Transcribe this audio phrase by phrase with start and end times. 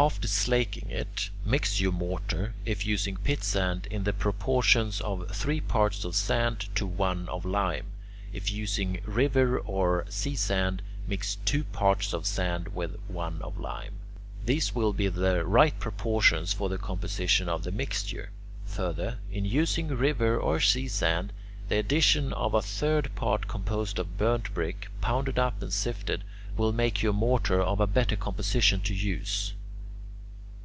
[0.00, 6.04] After slaking it, mix your mortar, if using pitsand, in the proportions of three parts
[6.04, 7.86] of sand to one of lime;
[8.32, 13.94] if using river or sea sand, mix two parts of sand with one of lime.
[14.46, 18.30] These will be the right proportions for the composition of the mixture.
[18.66, 21.32] Further, in using river or sea sand,
[21.68, 26.22] the addition of a third part composed of burnt brick, pounded up and sifted,
[26.56, 29.54] will make your mortar of a better composition to use.